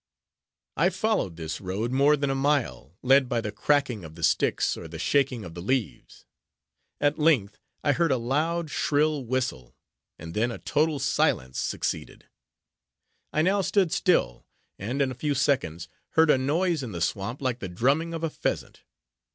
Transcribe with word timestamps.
I 0.77 0.89
followed 0.89 1.35
this 1.35 1.61
road 1.61 1.91
more 1.91 2.17
than 2.17 2.31
a 2.31 2.33
mile, 2.33 2.97
led 3.03 3.29
by 3.29 3.39
the 3.39 3.51
cracking 3.51 4.03
of 4.03 4.15
the 4.15 4.23
sticks, 4.23 4.75
or 4.75 4.87
the 4.87 4.97
shaking 4.97 5.45
of 5.45 5.53
the 5.53 5.61
leaves. 5.61 6.25
At 6.99 7.19
length, 7.19 7.59
I 7.83 7.91
heard 7.91 8.11
a 8.11 8.17
loud, 8.17 8.71
shrill 8.71 9.23
whistle, 9.23 9.75
and 10.17 10.33
then 10.33 10.49
a 10.49 10.57
total 10.57 10.97
silence 10.97 11.59
succeeded. 11.59 12.25
I 13.31 13.43
now 13.43 13.61
stood 13.61 13.91
still, 13.91 14.47
and 14.79 15.03
in 15.03 15.11
a 15.11 15.13
few 15.13 15.35
seconds, 15.35 15.87
heard 16.13 16.31
a 16.31 16.37
noise 16.39 16.81
in 16.81 16.93
the 16.93 16.99
swamp 17.01 17.39
like 17.39 17.59
the 17.59 17.69
drumming 17.69 18.15
of 18.15 18.23
a 18.23 18.31
pheasant. 18.31 18.81